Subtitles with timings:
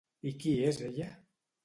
[0.29, 1.11] I qui és ella?